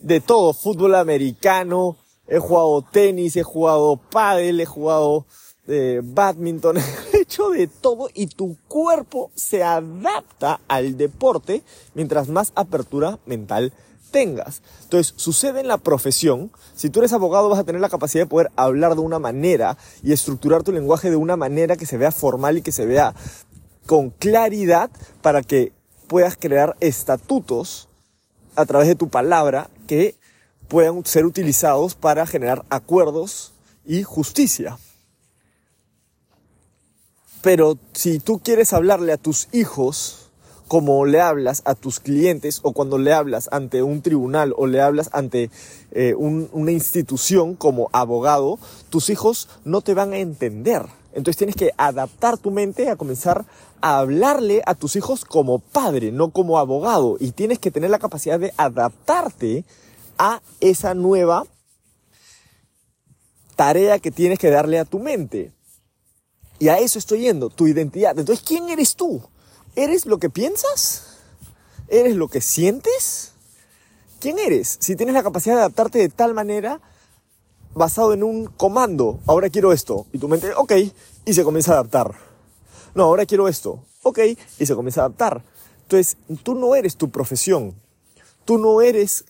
de 0.00 0.20
todo, 0.20 0.52
fútbol 0.52 0.94
americano, 0.94 1.96
he 2.26 2.38
jugado 2.38 2.82
tenis, 2.82 3.36
he 3.36 3.42
jugado 3.42 3.96
pádel, 3.96 4.60
he 4.60 4.66
jugado 4.66 5.26
eh, 5.68 6.00
badminton, 6.02 6.76
he 7.12 7.18
hecho 7.18 7.50
de 7.50 7.66
todo 7.66 8.08
y 8.12 8.26
tu 8.26 8.56
cuerpo 8.68 9.30
se 9.34 9.62
adapta 9.62 10.60
al 10.68 10.96
deporte 10.96 11.62
mientras 11.94 12.28
más 12.28 12.52
apertura 12.54 13.18
mental 13.26 13.72
tengas. 14.10 14.62
Entonces, 14.84 15.14
sucede 15.16 15.60
en 15.60 15.68
la 15.68 15.78
profesión, 15.78 16.52
si 16.74 16.90
tú 16.90 17.00
eres 17.00 17.12
abogado 17.12 17.48
vas 17.48 17.58
a 17.58 17.64
tener 17.64 17.80
la 17.80 17.88
capacidad 17.88 18.24
de 18.24 18.28
poder 18.28 18.50
hablar 18.56 18.94
de 18.94 19.00
una 19.00 19.18
manera 19.18 19.78
y 20.02 20.12
estructurar 20.12 20.62
tu 20.62 20.72
lenguaje 20.72 21.10
de 21.10 21.16
una 21.16 21.36
manera 21.36 21.76
que 21.76 21.86
se 21.86 21.96
vea 21.96 22.12
formal 22.12 22.58
y 22.58 22.62
que 22.62 22.72
se 22.72 22.86
vea 22.86 23.14
con 23.86 24.10
claridad 24.10 24.90
para 25.22 25.42
que 25.42 25.72
puedas 26.06 26.36
crear 26.36 26.76
estatutos 26.80 27.88
a 28.54 28.66
través 28.66 28.86
de 28.86 28.94
tu 28.94 29.08
palabra 29.08 29.70
que 29.86 30.14
puedan 30.68 31.04
ser 31.04 31.24
utilizados 31.24 31.94
para 31.94 32.26
generar 32.26 32.64
acuerdos 32.68 33.52
y 33.84 34.02
justicia. 34.02 34.78
Pero 37.42 37.76
si 37.92 38.20
tú 38.20 38.38
quieres 38.38 38.72
hablarle 38.72 39.12
a 39.12 39.18
tus 39.18 39.48
hijos 39.52 40.30
como 40.68 41.04
le 41.04 41.20
hablas 41.20 41.60
a 41.66 41.74
tus 41.74 42.00
clientes 42.00 42.60
o 42.62 42.72
cuando 42.72 42.96
le 42.96 43.12
hablas 43.12 43.48
ante 43.52 43.82
un 43.82 44.00
tribunal 44.00 44.54
o 44.56 44.66
le 44.66 44.80
hablas 44.80 45.10
ante 45.12 45.50
eh, 45.90 46.14
una 46.14 46.70
institución 46.70 47.56
como 47.56 47.90
abogado, 47.92 48.58
tus 48.88 49.10
hijos 49.10 49.48
no 49.64 49.82
te 49.82 49.92
van 49.92 50.12
a 50.12 50.18
entender. 50.18 50.86
Entonces 51.12 51.36
tienes 51.36 51.56
que 51.56 51.72
adaptar 51.76 52.38
tu 52.38 52.50
mente 52.50 52.88
a 52.88 52.96
comenzar 52.96 53.44
a 53.82 53.98
hablarle 53.98 54.62
a 54.64 54.74
tus 54.74 54.96
hijos 54.96 55.24
como 55.24 55.58
padre, 55.58 56.12
no 56.12 56.30
como 56.30 56.58
abogado. 56.58 57.16
Y 57.20 57.32
tienes 57.32 57.58
que 57.58 57.70
tener 57.70 57.90
la 57.90 57.98
capacidad 57.98 58.40
de 58.40 58.54
adaptarte 58.56 59.64
a 60.16 60.40
esa 60.60 60.94
nueva 60.94 61.44
tarea 63.56 63.98
que 63.98 64.10
tienes 64.10 64.38
que 64.38 64.48
darle 64.50 64.78
a 64.78 64.84
tu 64.84 65.00
mente. 65.00 65.52
Y 66.62 66.68
a 66.68 66.78
eso 66.78 67.00
estoy 67.00 67.22
yendo, 67.22 67.50
tu 67.50 67.66
identidad. 67.66 68.16
Entonces, 68.16 68.44
¿quién 68.46 68.68
eres 68.68 68.94
tú? 68.94 69.20
¿Eres 69.74 70.06
lo 70.06 70.18
que 70.18 70.30
piensas? 70.30 71.18
¿Eres 71.88 72.14
lo 72.14 72.28
que 72.28 72.40
sientes? 72.40 73.32
¿Quién 74.20 74.38
eres? 74.38 74.76
Si 74.78 74.94
tienes 74.94 75.16
la 75.16 75.24
capacidad 75.24 75.56
de 75.56 75.62
adaptarte 75.62 75.98
de 75.98 76.08
tal 76.08 76.34
manera, 76.34 76.80
basado 77.74 78.12
en 78.12 78.22
un 78.22 78.46
comando, 78.46 79.18
ahora 79.26 79.50
quiero 79.50 79.72
esto, 79.72 80.06
y 80.12 80.18
tu 80.18 80.28
mente, 80.28 80.54
ok, 80.54 80.72
y 81.24 81.34
se 81.34 81.42
comienza 81.42 81.72
a 81.72 81.74
adaptar. 81.80 82.14
No, 82.94 83.02
ahora 83.06 83.26
quiero 83.26 83.48
esto, 83.48 83.82
ok, 84.04 84.20
y 84.60 84.64
se 84.64 84.76
comienza 84.76 85.00
a 85.00 85.06
adaptar. 85.06 85.42
Entonces, 85.82 86.16
tú 86.44 86.54
no 86.54 86.76
eres 86.76 86.94
tu 86.94 87.10
profesión. 87.10 87.74
Tú 88.44 88.58
no 88.58 88.82
eres 88.82 89.24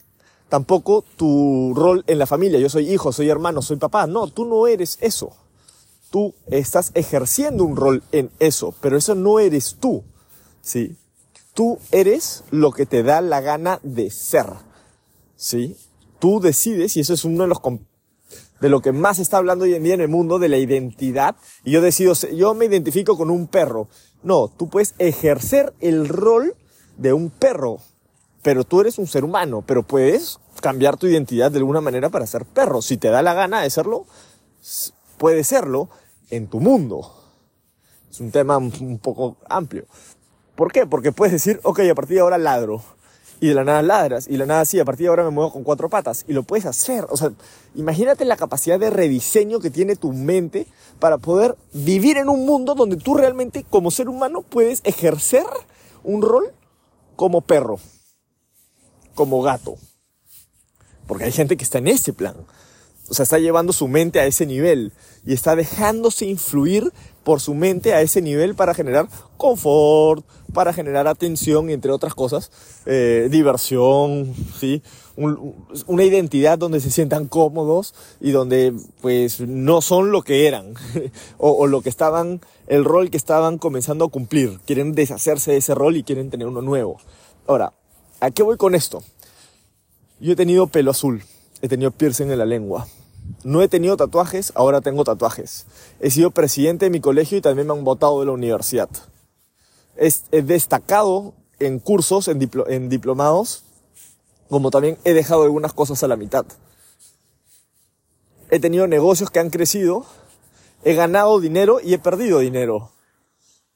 tampoco 0.50 1.02
tu 1.16 1.72
rol 1.74 2.04
en 2.08 2.18
la 2.18 2.26
familia. 2.26 2.58
Yo 2.58 2.68
soy 2.68 2.92
hijo, 2.92 3.10
soy 3.10 3.30
hermano, 3.30 3.62
soy 3.62 3.78
papá. 3.78 4.06
No, 4.06 4.28
tú 4.28 4.44
no 4.44 4.66
eres 4.66 4.98
eso. 5.00 5.34
Tú 6.12 6.34
estás 6.46 6.92
ejerciendo 6.94 7.64
un 7.64 7.74
rol 7.74 8.02
en 8.12 8.30
eso, 8.38 8.74
pero 8.82 8.98
eso 8.98 9.14
no 9.14 9.40
eres 9.40 9.78
tú. 9.80 10.04
¿sí? 10.60 10.94
Tú 11.54 11.78
eres 11.90 12.44
lo 12.50 12.70
que 12.70 12.84
te 12.84 13.02
da 13.02 13.22
la 13.22 13.40
gana 13.40 13.80
de 13.82 14.10
ser, 14.10 14.46
¿sí? 15.36 15.74
Tú 16.18 16.38
decides, 16.38 16.98
y 16.98 17.00
eso 17.00 17.14
es 17.14 17.24
uno 17.24 17.44
de 17.44 17.48
los 17.48 17.60
de 18.60 18.68
lo 18.68 18.80
que 18.80 18.92
más 18.92 19.18
está 19.18 19.38
hablando 19.38 19.64
hoy 19.64 19.74
en 19.74 19.82
día 19.82 19.94
en 19.94 20.02
el 20.02 20.08
mundo, 20.08 20.38
de 20.38 20.50
la 20.50 20.58
identidad, 20.58 21.34
y 21.64 21.72
yo 21.72 21.80
decido, 21.80 22.12
yo 22.34 22.52
me 22.52 22.66
identifico 22.66 23.16
con 23.16 23.30
un 23.30 23.48
perro. 23.48 23.88
No, 24.22 24.48
tú 24.48 24.68
puedes 24.68 24.94
ejercer 24.98 25.72
el 25.80 26.08
rol 26.08 26.54
de 26.98 27.14
un 27.14 27.30
perro, 27.30 27.78
pero 28.42 28.64
tú 28.64 28.82
eres 28.82 28.98
un 28.98 29.06
ser 29.06 29.24
humano, 29.24 29.64
pero 29.66 29.82
puedes 29.82 30.38
cambiar 30.60 30.98
tu 30.98 31.06
identidad 31.06 31.50
de 31.50 31.58
alguna 31.58 31.80
manera 31.80 32.10
para 32.10 32.26
ser 32.26 32.44
perro. 32.44 32.82
Si 32.82 32.98
te 32.98 33.08
da 33.08 33.22
la 33.22 33.34
gana 33.34 33.62
de 33.62 33.70
serlo, 33.70 34.06
puedes 35.18 35.48
serlo 35.48 35.88
en 36.32 36.48
tu 36.48 36.60
mundo. 36.60 37.14
Es 38.10 38.20
un 38.20 38.30
tema 38.30 38.58
un 38.58 38.98
poco 38.98 39.36
amplio. 39.48 39.86
¿Por 40.56 40.72
qué? 40.72 40.86
Porque 40.86 41.12
puedes 41.12 41.32
decir, 41.32 41.60
ok, 41.62 41.80
a 41.90 41.94
partir 41.94 42.16
de 42.16 42.20
ahora 42.20 42.38
ladro. 42.38 42.82
Y 43.40 43.48
de 43.48 43.54
la 43.54 43.64
nada 43.64 43.82
ladras. 43.82 44.28
Y 44.28 44.32
de 44.32 44.38
la 44.38 44.46
nada 44.46 44.64
sí, 44.64 44.78
a 44.78 44.84
partir 44.84 45.04
de 45.04 45.08
ahora 45.08 45.24
me 45.24 45.30
muevo 45.30 45.52
con 45.52 45.64
cuatro 45.64 45.88
patas. 45.88 46.24
Y 46.28 46.32
lo 46.32 46.42
puedes 46.42 46.64
hacer. 46.64 47.06
O 47.10 47.16
sea, 47.16 47.32
imagínate 47.74 48.24
la 48.24 48.36
capacidad 48.36 48.78
de 48.78 48.90
rediseño 48.90 49.60
que 49.60 49.70
tiene 49.70 49.96
tu 49.96 50.12
mente 50.12 50.66
para 51.00 51.18
poder 51.18 51.56
vivir 51.72 52.18
en 52.18 52.28
un 52.28 52.46
mundo 52.46 52.74
donde 52.74 52.96
tú 52.96 53.14
realmente 53.14 53.64
como 53.68 53.90
ser 53.90 54.08
humano 54.08 54.42
puedes 54.42 54.80
ejercer 54.84 55.46
un 56.04 56.22
rol 56.22 56.52
como 57.16 57.40
perro, 57.40 57.80
como 59.14 59.42
gato. 59.42 59.76
Porque 61.06 61.24
hay 61.24 61.32
gente 61.32 61.56
que 61.56 61.64
está 61.64 61.78
en 61.78 61.88
ese 61.88 62.12
plan. 62.12 62.36
O 63.12 63.14
sea, 63.14 63.24
está 63.24 63.38
llevando 63.38 63.74
su 63.74 63.88
mente 63.88 64.20
a 64.20 64.26
ese 64.26 64.46
nivel 64.46 64.90
y 65.26 65.34
está 65.34 65.54
dejándose 65.54 66.24
influir 66.24 66.94
por 67.24 67.42
su 67.42 67.52
mente 67.52 67.92
a 67.92 68.00
ese 68.00 68.22
nivel 68.22 68.54
para 68.54 68.72
generar 68.72 69.06
confort, 69.36 70.24
para 70.54 70.72
generar 70.72 71.06
atención 71.06 71.68
entre 71.68 71.92
otras 71.92 72.14
cosas, 72.14 72.50
eh, 72.86 73.28
diversión, 73.30 74.34
¿sí? 74.58 74.82
una 75.16 76.04
identidad 76.04 76.56
donde 76.56 76.80
se 76.80 76.90
sientan 76.90 77.28
cómodos 77.28 77.94
y 78.18 78.30
donde 78.30 78.72
pues 79.02 79.40
no 79.40 79.82
son 79.82 80.10
lo 80.10 80.22
que 80.22 80.46
eran 80.48 80.72
o, 81.36 81.50
o, 81.50 81.66
lo 81.66 81.82
que 81.82 81.90
estaban, 81.90 82.40
el 82.66 82.82
rol 82.82 83.10
que 83.10 83.18
estaban 83.18 83.58
comenzando 83.58 84.06
a 84.06 84.08
cumplir. 84.08 84.58
Quieren 84.64 84.94
deshacerse 84.94 85.50
de 85.50 85.58
ese 85.58 85.74
rol 85.74 85.98
y 85.98 86.02
quieren 86.02 86.30
tener 86.30 86.46
uno 86.46 86.62
nuevo. 86.62 86.96
Ahora, 87.46 87.74
¿a 88.20 88.30
qué 88.30 88.42
voy 88.42 88.56
con 88.56 88.74
esto? 88.74 89.02
Yo 90.18 90.32
he 90.32 90.36
tenido 90.36 90.66
pelo 90.68 90.92
azul, 90.92 91.22
he 91.60 91.68
tenido 91.68 91.90
piercing 91.90 92.30
en 92.30 92.38
la 92.38 92.46
lengua, 92.46 92.86
no 93.44 93.62
he 93.62 93.68
tenido 93.68 93.96
tatuajes, 93.96 94.52
ahora 94.54 94.80
tengo 94.80 95.04
tatuajes. 95.04 95.66
He 96.00 96.10
sido 96.10 96.30
presidente 96.30 96.86
de 96.86 96.90
mi 96.90 97.00
colegio 97.00 97.38
y 97.38 97.40
también 97.40 97.66
me 97.66 97.72
han 97.72 97.84
votado 97.84 98.20
de 98.20 98.26
la 98.26 98.32
universidad. 98.32 98.88
He, 99.96 100.42
destacado 100.42 101.34
en 101.58 101.78
cursos, 101.78 102.28
en, 102.28 102.50
en 102.68 102.88
diplomados, 102.88 103.64
como 104.48 104.70
también 104.70 104.98
he 105.04 105.12
dejado 105.12 105.42
algunas 105.42 105.72
cosas 105.72 106.02
a 106.02 106.08
la 106.08 106.16
mitad. 106.16 106.44
He 108.50 108.60
tenido 108.60 108.86
negocios 108.86 109.30
que 109.30 109.40
han 109.40 109.50
crecido, 109.50 110.04
he 110.84 110.94
ganado 110.94 111.40
dinero 111.40 111.80
y 111.82 111.94
he 111.94 111.98
perdido 111.98 112.40
dinero. 112.40 112.90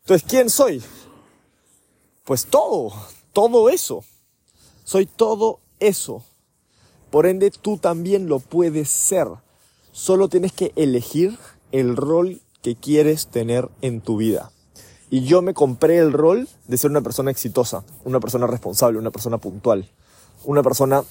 Entonces, 0.02 0.28
¿quién 0.28 0.50
soy? 0.50 0.82
Pues 2.25 2.46
todo, 2.46 2.92
todo 3.32 3.70
eso. 3.70 4.04
Soy 4.85 5.06
todo 5.06 5.61
eso. 5.80 6.25
Por 7.11 7.26
ende, 7.26 7.50
tú 7.50 7.78
también 7.78 8.28
lo 8.28 8.38
puedes 8.38 8.88
ser. 8.88 9.28
Solo 9.97 10.29
tienes 10.29 10.53
que 10.53 10.73
elegir 10.76 11.38
el 11.73 11.97
rol 11.97 12.43
que 12.61 12.76
quieres 12.76 13.29
tener 13.29 13.71
en 13.81 14.03
tu 14.03 14.19
vida. 14.19 14.53
Y 15.09 15.23
yo 15.23 15.41
me 15.41 15.55
compré 15.55 15.97
el 15.97 16.12
rol 16.12 16.50
de 16.69 16.76
ser 16.76 16.91
una 16.91 17.00
persona 17.00 17.31
exitosa, 17.31 17.83
una 18.05 18.21
persona 18.21 18.47
responsable, 18.47 18.99
una 18.99 19.11
persona 19.11 19.38
puntual, 19.38 19.88
una 20.45 20.62
persona 20.62 21.03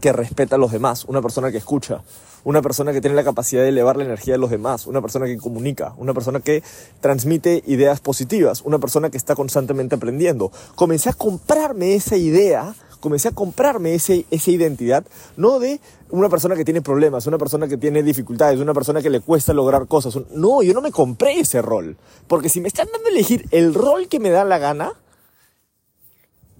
que 0.00 0.12
respeta 0.12 0.56
a 0.56 0.58
los 0.58 0.72
demás, 0.72 1.04
una 1.04 1.22
persona 1.22 1.52
que 1.52 1.58
escucha, 1.58 2.02
una 2.42 2.60
persona 2.60 2.92
que 2.92 3.00
tiene 3.00 3.14
la 3.14 3.22
capacidad 3.22 3.62
de 3.62 3.68
elevar 3.68 3.96
la 3.96 4.02
energía 4.04 4.34
de 4.34 4.38
los 4.38 4.50
demás, 4.50 4.88
una 4.88 5.00
persona 5.00 5.26
que 5.26 5.38
comunica, 5.38 5.94
una 5.96 6.12
persona 6.12 6.40
que 6.40 6.64
transmite 7.00 7.62
ideas 7.68 8.00
positivas, 8.00 8.62
una 8.62 8.80
persona 8.80 9.10
que 9.10 9.16
está 9.16 9.36
constantemente 9.36 9.94
aprendiendo. 9.94 10.50
Comencé 10.74 11.08
a 11.08 11.12
comprarme 11.12 11.94
esa 11.94 12.16
idea 12.16 12.74
comencé 13.02 13.28
a 13.28 13.32
comprarme 13.32 13.94
ese, 13.94 14.24
esa 14.30 14.50
identidad, 14.50 15.04
no 15.36 15.58
de 15.58 15.80
una 16.08 16.28
persona 16.28 16.54
que 16.54 16.64
tiene 16.64 16.80
problemas, 16.80 17.26
una 17.26 17.36
persona 17.36 17.66
que 17.66 17.76
tiene 17.76 18.02
dificultades, 18.02 18.60
una 18.60 18.72
persona 18.72 19.02
que 19.02 19.10
le 19.10 19.20
cuesta 19.20 19.52
lograr 19.52 19.86
cosas. 19.88 20.16
No, 20.30 20.62
yo 20.62 20.72
no 20.72 20.80
me 20.80 20.92
compré 20.92 21.40
ese 21.40 21.60
rol. 21.60 21.96
Porque 22.28 22.48
si 22.48 22.60
me 22.60 22.68
están 22.68 22.88
dando 22.92 23.08
a 23.08 23.10
elegir 23.10 23.46
el 23.50 23.74
rol 23.74 24.08
que 24.08 24.20
me 24.20 24.30
da 24.30 24.44
la 24.44 24.58
gana, 24.58 24.92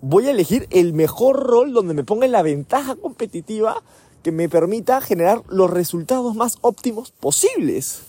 voy 0.00 0.26
a 0.26 0.32
elegir 0.32 0.66
el 0.70 0.92
mejor 0.92 1.46
rol 1.46 1.72
donde 1.72 1.94
me 1.94 2.02
ponga 2.02 2.26
la 2.26 2.42
ventaja 2.42 2.96
competitiva 2.96 3.82
que 4.22 4.32
me 4.32 4.48
permita 4.48 5.00
generar 5.00 5.42
los 5.48 5.70
resultados 5.70 6.34
más 6.34 6.58
óptimos 6.60 7.12
posibles. 7.12 8.02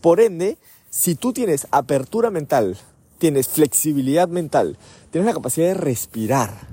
Por 0.00 0.20
ende, 0.20 0.56
si 0.88 1.14
tú 1.14 1.34
tienes 1.34 1.66
apertura 1.70 2.30
mental, 2.30 2.78
tienes 3.18 3.48
flexibilidad 3.48 4.28
mental, 4.28 4.78
tienes 5.10 5.26
la 5.26 5.34
capacidad 5.34 5.68
de 5.68 5.74
respirar, 5.74 6.68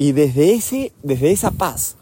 Y 0.00 0.12
desde, 0.12 0.54
ese, 0.54 0.92
desde 1.02 1.30
esa 1.30 1.50
paz, 1.50 1.96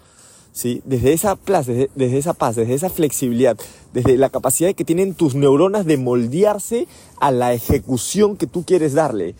¿sí? 0.53 0.83
desde, 0.85 1.15
esa 1.15 1.35
plaza, 1.35 1.73
desde, 1.73 1.91
desde 1.97 2.19
esa 2.19 2.33
paz, 2.33 2.55
desde 2.55 2.75
esa 2.75 2.91
flexibilidad, 2.91 3.59
desde 3.93 4.17
la 4.17 4.31
capacidad 4.31 4.73
que 4.73 4.85
tienen 4.85 5.15
tus 5.15 5.35
neuronas 5.35 5.85
de 5.85 5.97
moldearse 5.97 6.87
a 7.19 7.33
la 7.33 7.53
ejecución 7.55 8.37
que 8.37 8.47
tú 8.47 8.65
quieres 8.65 8.93
darle, 8.93 9.35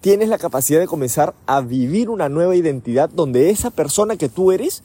tienes 0.00 0.30
la 0.30 0.38
capacidad 0.38 0.80
de 0.80 0.86
comenzar 0.86 1.34
a 1.44 1.60
vivir 1.60 2.08
una 2.08 2.30
nueva 2.30 2.56
identidad 2.56 3.10
donde 3.10 3.50
esa 3.50 3.68
persona 3.68 4.16
que 4.16 4.30
tú 4.30 4.50
eres 4.50 4.82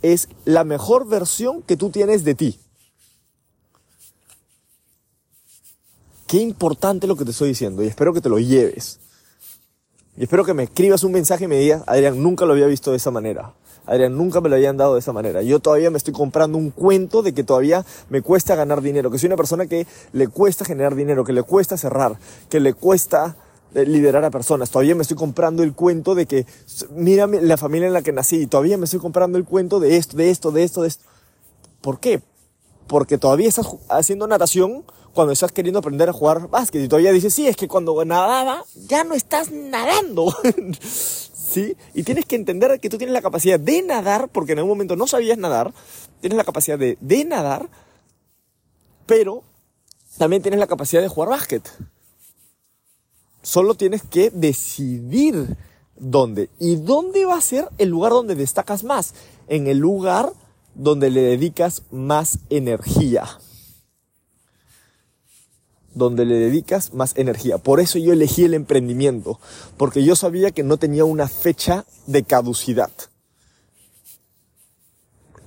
es 0.00 0.28
la 0.44 0.62
mejor 0.62 1.08
versión 1.08 1.62
que 1.62 1.76
tú 1.76 1.90
tienes 1.90 2.22
de 2.22 2.36
ti. 2.36 2.60
Qué 6.28 6.36
importante 6.36 7.08
lo 7.08 7.16
que 7.16 7.24
te 7.24 7.32
estoy 7.32 7.48
diciendo 7.48 7.82
y 7.82 7.88
espero 7.88 8.14
que 8.14 8.20
te 8.20 8.28
lo 8.28 8.38
lleves. 8.38 9.01
Y 10.16 10.24
espero 10.24 10.44
que 10.44 10.52
me 10.52 10.64
escribas 10.64 11.04
un 11.04 11.12
mensaje 11.12 11.44
y 11.44 11.48
me 11.48 11.58
digas, 11.58 11.82
Adrián, 11.86 12.22
nunca 12.22 12.44
lo 12.44 12.52
había 12.52 12.66
visto 12.66 12.90
de 12.90 12.98
esa 12.98 13.10
manera. 13.10 13.54
Adrián, 13.86 14.16
nunca 14.16 14.40
me 14.40 14.48
lo 14.48 14.56
habían 14.56 14.76
dado 14.76 14.94
de 14.94 15.00
esa 15.00 15.12
manera. 15.12 15.42
Yo 15.42 15.58
todavía 15.58 15.90
me 15.90 15.96
estoy 15.96 16.12
comprando 16.12 16.58
un 16.58 16.70
cuento 16.70 17.22
de 17.22 17.32
que 17.32 17.42
todavía 17.42 17.84
me 18.10 18.20
cuesta 18.20 18.54
ganar 18.54 18.82
dinero, 18.82 19.10
que 19.10 19.18
soy 19.18 19.28
una 19.28 19.36
persona 19.36 19.66
que 19.66 19.86
le 20.12 20.28
cuesta 20.28 20.64
generar 20.64 20.94
dinero, 20.94 21.24
que 21.24 21.32
le 21.32 21.42
cuesta 21.42 21.76
cerrar, 21.76 22.18
que 22.50 22.60
le 22.60 22.74
cuesta 22.74 23.36
eh, 23.74 23.86
liderar 23.86 24.24
a 24.24 24.30
personas. 24.30 24.70
Todavía 24.70 24.94
me 24.94 25.02
estoy 25.02 25.16
comprando 25.16 25.62
el 25.62 25.72
cuento 25.72 26.14
de 26.14 26.26
que, 26.26 26.46
mira 26.90 27.26
la 27.26 27.56
familia 27.56 27.86
en 27.86 27.94
la 27.94 28.02
que 28.02 28.12
nací, 28.12 28.46
todavía 28.46 28.76
me 28.76 28.84
estoy 28.84 29.00
comprando 29.00 29.38
el 29.38 29.44
cuento 29.44 29.80
de 29.80 29.96
esto, 29.96 30.16
de 30.16 30.30
esto, 30.30 30.52
de 30.52 30.62
esto, 30.62 30.82
de 30.82 30.88
esto. 30.88 31.04
¿Por 31.80 31.98
qué? 31.98 32.20
Porque 32.86 33.16
todavía 33.16 33.48
estás 33.48 33.66
haciendo 33.88 34.26
natación 34.26 34.84
cuando 35.14 35.32
estás 35.32 35.52
queriendo 35.52 35.78
aprender 35.78 36.08
a 36.08 36.12
jugar 36.12 36.48
básquet 36.48 36.82
y 36.82 36.88
todavía 36.88 37.12
dices, 37.12 37.34
sí, 37.34 37.46
es 37.46 37.56
que 37.56 37.68
cuando 37.68 38.02
nadaba 38.04 38.64
ya 38.88 39.04
no 39.04 39.14
estás 39.14 39.50
nadando. 39.50 40.34
¿Sí? 40.82 41.76
Y 41.92 42.02
tienes 42.02 42.24
que 42.24 42.36
entender 42.36 42.80
que 42.80 42.88
tú 42.88 42.96
tienes 42.96 43.12
la 43.12 43.20
capacidad 43.20 43.60
de 43.60 43.82
nadar, 43.82 44.30
porque 44.30 44.52
en 44.52 44.58
algún 44.58 44.70
momento 44.70 44.96
no 44.96 45.06
sabías 45.06 45.36
nadar, 45.36 45.72
tienes 46.20 46.36
la 46.36 46.44
capacidad 46.44 46.78
de, 46.78 46.96
de 47.00 47.24
nadar, 47.26 47.68
pero 49.04 49.42
también 50.16 50.40
tienes 50.40 50.60
la 50.60 50.66
capacidad 50.66 51.02
de 51.02 51.08
jugar 51.08 51.28
básquet. 51.28 51.70
Solo 53.42 53.74
tienes 53.74 54.02
que 54.02 54.30
decidir 54.30 55.58
dónde. 55.96 56.48
¿Y 56.58 56.76
dónde 56.76 57.26
va 57.26 57.36
a 57.36 57.40
ser 57.42 57.68
el 57.76 57.90
lugar 57.90 58.12
donde 58.12 58.34
destacas 58.34 58.82
más? 58.82 59.12
En 59.48 59.66
el 59.66 59.78
lugar 59.78 60.32
donde 60.74 61.10
le 61.10 61.20
dedicas 61.20 61.82
más 61.90 62.38
energía 62.48 63.26
donde 65.94 66.24
le 66.24 66.36
dedicas 66.36 66.94
más 66.94 67.16
energía. 67.16 67.58
Por 67.58 67.80
eso 67.80 67.98
yo 67.98 68.12
elegí 68.12 68.44
el 68.44 68.54
emprendimiento, 68.54 69.38
porque 69.76 70.04
yo 70.04 70.16
sabía 70.16 70.50
que 70.50 70.62
no 70.62 70.76
tenía 70.76 71.04
una 71.04 71.28
fecha 71.28 71.84
de 72.06 72.22
caducidad. 72.22 72.90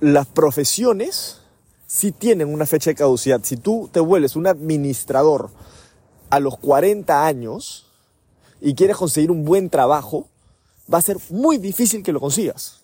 Las 0.00 0.26
profesiones 0.26 1.38
sí 1.86 2.12
tienen 2.12 2.52
una 2.52 2.66
fecha 2.66 2.90
de 2.90 2.96
caducidad. 2.96 3.40
Si 3.42 3.56
tú 3.56 3.88
te 3.92 4.00
vuelves 4.00 4.36
un 4.36 4.46
administrador 4.46 5.50
a 6.30 6.40
los 6.40 6.58
40 6.58 7.26
años 7.26 7.86
y 8.60 8.74
quieres 8.74 8.96
conseguir 8.96 9.30
un 9.30 9.44
buen 9.44 9.70
trabajo, 9.70 10.28
va 10.92 10.98
a 10.98 11.02
ser 11.02 11.16
muy 11.30 11.58
difícil 11.58 12.02
que 12.02 12.12
lo 12.12 12.20
consigas. 12.20 12.82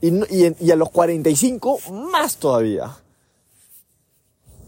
Y, 0.00 0.10
y 0.64 0.70
a 0.70 0.76
los 0.76 0.90
45, 0.90 1.78
más 1.90 2.38
todavía 2.38 2.96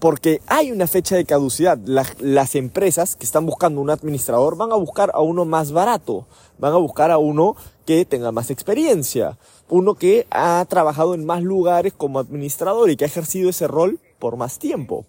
porque 0.02 0.40
hay 0.49 0.73
una 0.73 0.88
fecha 0.88 1.14
de 1.14 1.25
caducidad. 1.25 1.78
Las, 1.78 2.56
empresas 2.56 3.14
que 3.14 3.25
están 3.25 3.47
buscando 3.47 3.80
un 3.80 3.88
administrador 3.88 4.56
van 4.56 4.73
a 4.73 4.75
buscar 4.75 5.12
a 5.14 5.21
uno 5.21 5.44
más 5.44 5.71
barato, 5.71 6.26
van 6.59 6.73
a 6.73 6.78
buscar 6.78 7.12
a 7.12 7.18
uno 7.18 7.54
que 7.87 8.04
tenga 8.04 8.32
más 8.32 8.50
experiencia, 8.50 9.38
uno 9.68 9.94
que 9.94 10.26
ha 10.32 10.66
trabajado 10.68 11.14
en 11.14 11.25
más 11.25 11.44
lugares 11.44 11.92
como 11.92 12.18
administrador 12.18 12.90
y 12.90 12.97
que 12.97 13.04
ha 13.04 13.06
ejercido 13.06 13.49
ese 13.49 13.68
rol 13.68 14.00
por 14.18 14.37
más 14.37 14.59
tiempo. 14.59 15.06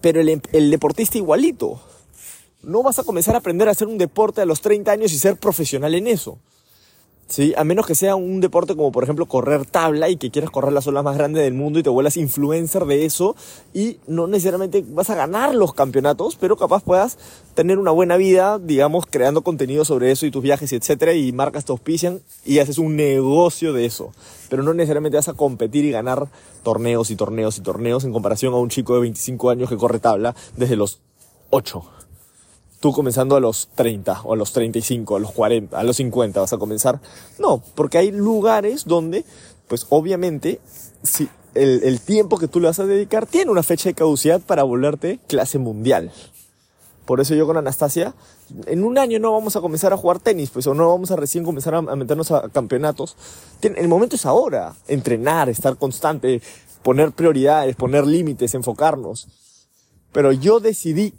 Pero 0.00 0.20
el, 0.20 0.40
el 0.52 0.70
deportista 0.70 1.18
igualito. 1.18 1.80
No 2.62 2.84
vas 2.84 3.00
a 3.00 3.02
comenzar 3.02 3.34
a 3.34 3.38
aprender 3.38 3.66
a 3.66 3.72
hacer 3.72 3.88
un 3.88 3.98
deporte 3.98 4.40
a 4.40 4.46
los 4.46 4.60
30 4.60 4.92
años 4.92 5.12
y 5.12 5.18
ser 5.18 5.36
profesional 5.36 5.96
en 5.96 6.06
eso. 6.06 6.38
¿Sí? 7.26 7.54
A 7.56 7.64
menos 7.64 7.86
que 7.86 7.94
sea 7.94 8.16
un 8.16 8.40
deporte 8.40 8.76
como 8.76 8.92
por 8.92 9.04
ejemplo 9.04 9.26
correr 9.26 9.66
tabla 9.66 10.08
y 10.08 10.16
que 10.16 10.30
quieras 10.30 10.50
correr 10.50 10.72
las 10.72 10.86
olas 10.86 11.04
más 11.04 11.16
grandes 11.16 11.42
del 11.42 11.54
mundo 11.54 11.78
y 11.78 11.82
te 11.82 11.90
vuelvas 11.90 12.16
influencer 12.16 12.84
de 12.84 13.04
eso 13.04 13.36
y 13.72 13.98
no 14.06 14.26
necesariamente 14.26 14.84
vas 14.86 15.10
a 15.10 15.14
ganar 15.14 15.54
los 15.54 15.74
campeonatos, 15.74 16.36
pero 16.36 16.56
capaz 16.56 16.82
puedas 16.82 17.18
tener 17.54 17.78
una 17.78 17.90
buena 17.90 18.16
vida, 18.16 18.58
digamos, 18.58 19.06
creando 19.06 19.42
contenido 19.42 19.84
sobre 19.84 20.10
eso 20.10 20.26
y 20.26 20.30
tus 20.30 20.42
viajes 20.42 20.72
y 20.72 20.76
etcétera 20.76 21.14
y 21.14 21.32
marcas 21.32 21.64
te 21.64 21.72
auspician 21.72 22.20
y 22.44 22.58
haces 22.58 22.78
un 22.78 22.96
negocio 22.96 23.72
de 23.72 23.86
eso. 23.86 24.12
Pero 24.50 24.62
no 24.62 24.74
necesariamente 24.74 25.16
vas 25.16 25.28
a 25.28 25.34
competir 25.34 25.84
y 25.84 25.90
ganar 25.90 26.28
torneos 26.62 27.10
y 27.10 27.16
torneos 27.16 27.58
y 27.58 27.62
torneos 27.62 28.04
en 28.04 28.12
comparación 28.12 28.54
a 28.54 28.58
un 28.58 28.68
chico 28.68 28.94
de 28.94 29.00
25 29.00 29.50
años 29.50 29.68
que 29.68 29.76
corre 29.76 29.98
tabla 29.98 30.34
desde 30.56 30.76
los 30.76 31.00
8 31.50 32.03
tú 32.84 32.92
comenzando 32.92 33.34
a 33.34 33.40
los 33.40 33.68
30 33.76 34.24
o 34.24 34.34
a 34.34 34.36
los 34.36 34.52
35, 34.52 35.16
a 35.16 35.18
los 35.18 35.32
40, 35.32 35.80
a 35.80 35.82
los 35.84 35.96
50 35.96 36.38
vas 36.38 36.52
a 36.52 36.58
comenzar. 36.58 37.00
No, 37.38 37.62
porque 37.74 37.96
hay 37.96 38.10
lugares 38.10 38.84
donde, 38.84 39.24
pues 39.68 39.86
obviamente, 39.88 40.60
si 41.02 41.26
el, 41.54 41.82
el 41.82 42.02
tiempo 42.02 42.36
que 42.36 42.46
tú 42.46 42.60
le 42.60 42.66
vas 42.66 42.80
a 42.80 42.84
dedicar 42.84 43.24
tiene 43.24 43.50
una 43.50 43.62
fecha 43.62 43.88
de 43.88 43.94
caducidad 43.94 44.42
para 44.42 44.64
volverte 44.64 45.18
clase 45.28 45.58
mundial. 45.58 46.12
Por 47.06 47.22
eso 47.22 47.34
yo 47.34 47.46
con 47.46 47.56
Anastasia, 47.56 48.14
en 48.66 48.84
un 48.84 48.98
año 48.98 49.18
no 49.18 49.32
vamos 49.32 49.56
a 49.56 49.62
comenzar 49.62 49.94
a 49.94 49.96
jugar 49.96 50.18
tenis, 50.18 50.50
pues, 50.50 50.66
o 50.66 50.74
no 50.74 50.86
vamos 50.90 51.10
a 51.10 51.16
recién 51.16 51.42
comenzar 51.42 51.74
a, 51.74 51.80
meternos 51.80 52.32
a 52.32 52.50
campeonatos. 52.50 53.16
El 53.62 53.88
momento 53.88 54.16
es 54.16 54.26
ahora. 54.26 54.74
Entrenar, 54.88 55.48
estar 55.48 55.78
constante, 55.78 56.42
poner 56.82 57.12
prioridades, 57.12 57.76
poner 57.76 58.06
límites, 58.06 58.54
enfocarnos. 58.54 59.26
Pero 60.12 60.32
yo 60.32 60.60
decidí 60.60 61.14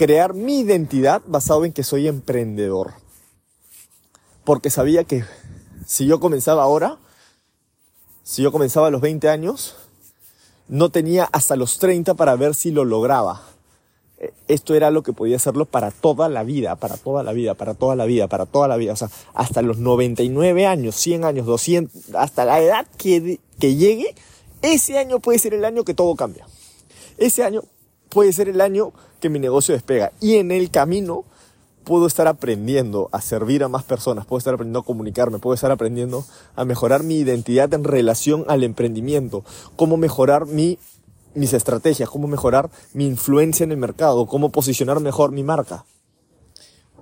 crear 0.00 0.32
mi 0.32 0.60
identidad 0.60 1.20
basado 1.26 1.66
en 1.66 1.74
que 1.74 1.84
soy 1.84 2.08
emprendedor. 2.08 2.94
Porque 4.44 4.70
sabía 4.70 5.04
que 5.04 5.26
si 5.86 6.06
yo 6.06 6.20
comenzaba 6.20 6.62
ahora, 6.62 6.96
si 8.22 8.42
yo 8.42 8.50
comenzaba 8.50 8.86
a 8.86 8.90
los 8.90 9.02
20 9.02 9.28
años, 9.28 9.76
no 10.68 10.88
tenía 10.88 11.28
hasta 11.32 11.54
los 11.54 11.78
30 11.78 12.14
para 12.14 12.34
ver 12.34 12.54
si 12.54 12.70
lo 12.70 12.86
lograba. 12.86 13.42
Eh, 14.16 14.32
Esto 14.48 14.74
era 14.74 14.90
lo 14.90 15.02
que 15.02 15.12
podía 15.12 15.36
hacerlo 15.36 15.66
para 15.66 15.90
toda 15.90 16.30
la 16.30 16.44
vida, 16.44 16.76
para 16.76 16.96
toda 16.96 17.22
la 17.22 17.34
vida, 17.34 17.52
para 17.52 17.74
toda 17.74 17.94
la 17.94 18.06
vida, 18.06 18.26
para 18.26 18.46
toda 18.46 18.68
la 18.68 18.78
vida. 18.78 18.94
O 18.94 18.96
sea, 18.96 19.10
hasta 19.34 19.60
los 19.60 19.76
99 19.76 20.64
años, 20.64 20.94
100 20.94 21.26
años, 21.26 21.44
200, 21.44 22.14
hasta 22.14 22.46
la 22.46 22.58
edad 22.62 22.86
que, 22.96 23.38
que 23.58 23.76
llegue, 23.76 24.14
ese 24.62 24.98
año 24.98 25.20
puede 25.20 25.38
ser 25.38 25.52
el 25.52 25.66
año 25.66 25.84
que 25.84 25.92
todo 25.92 26.16
cambia. 26.16 26.46
Ese 27.18 27.44
año 27.44 27.64
puede 28.10 28.32
ser 28.32 28.48
el 28.48 28.60
año 28.60 28.92
que 29.20 29.30
mi 29.30 29.38
negocio 29.38 29.72
despega. 29.72 30.12
Y 30.20 30.36
en 30.36 30.50
el 30.50 30.70
camino 30.70 31.24
puedo 31.84 32.06
estar 32.06 32.28
aprendiendo 32.28 33.08
a 33.12 33.20
servir 33.20 33.64
a 33.64 33.68
más 33.68 33.84
personas, 33.84 34.26
puedo 34.26 34.38
estar 34.38 34.54
aprendiendo 34.54 34.80
a 34.80 34.84
comunicarme, 34.84 35.38
puedo 35.38 35.54
estar 35.54 35.70
aprendiendo 35.70 36.24
a 36.54 36.64
mejorar 36.64 37.02
mi 37.02 37.16
identidad 37.16 37.72
en 37.72 37.84
relación 37.84 38.44
al 38.48 38.64
emprendimiento, 38.64 39.44
cómo 39.76 39.96
mejorar 39.96 40.46
mi, 40.46 40.78
mis 41.34 41.52
estrategias, 41.52 42.10
cómo 42.10 42.28
mejorar 42.28 42.70
mi 42.92 43.06
influencia 43.06 43.64
en 43.64 43.72
el 43.72 43.78
mercado, 43.78 44.26
cómo 44.26 44.50
posicionar 44.50 45.00
mejor 45.00 45.32
mi 45.32 45.42
marca. 45.42 45.84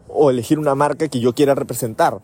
O 0.08 0.30
elegir 0.30 0.58
una 0.58 0.74
marca 0.74 1.08
que 1.08 1.20
yo 1.20 1.34
quiera 1.34 1.54
representar. 1.54 2.20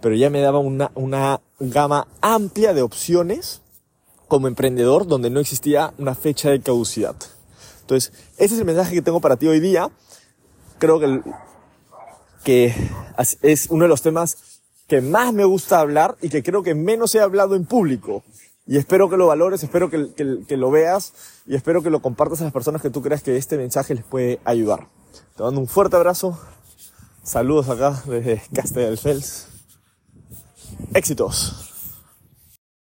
Pero 0.00 0.14
ya 0.14 0.30
me 0.30 0.40
daba 0.40 0.60
una, 0.60 0.92
una 0.94 1.40
gama 1.58 2.06
amplia 2.20 2.72
de 2.72 2.82
opciones 2.82 3.60
como 4.28 4.46
emprendedor 4.46 5.06
donde 5.06 5.28
no 5.28 5.40
existía 5.40 5.92
una 5.98 6.14
fecha 6.14 6.50
de 6.50 6.60
caducidad. 6.60 7.16
Entonces, 7.88 8.12
ese 8.36 8.52
es 8.52 8.60
el 8.60 8.66
mensaje 8.66 8.94
que 8.94 9.00
tengo 9.00 9.18
para 9.18 9.36
ti 9.36 9.46
hoy 9.46 9.60
día. 9.60 9.90
Creo 10.78 11.00
que, 12.44 12.74
es 13.40 13.66
uno 13.70 13.84
de 13.84 13.88
los 13.88 14.02
temas 14.02 14.60
que 14.86 15.00
más 15.00 15.32
me 15.32 15.44
gusta 15.44 15.80
hablar 15.80 16.18
y 16.20 16.28
que 16.28 16.42
creo 16.42 16.62
que 16.62 16.74
menos 16.74 17.14
he 17.14 17.20
hablado 17.20 17.56
en 17.56 17.64
público. 17.64 18.22
Y 18.66 18.76
espero 18.76 19.08
que 19.08 19.16
lo 19.16 19.26
valores, 19.26 19.62
espero 19.62 19.88
que 19.88 20.56
lo 20.58 20.70
veas 20.70 21.14
y 21.46 21.54
espero 21.54 21.82
que 21.82 21.88
lo 21.88 22.02
compartas 22.02 22.42
a 22.42 22.44
las 22.44 22.52
personas 22.52 22.82
que 22.82 22.90
tú 22.90 23.00
creas 23.00 23.22
que 23.22 23.38
este 23.38 23.56
mensaje 23.56 23.94
les 23.94 24.04
puede 24.04 24.38
ayudar. 24.44 24.86
Te 25.34 25.42
mando 25.42 25.58
un 25.58 25.66
fuerte 25.66 25.96
abrazo. 25.96 26.38
Saludos 27.22 27.70
acá 27.70 28.02
desde 28.04 28.42
Castelldefels. 28.52 29.48
Éxitos. 30.92 31.67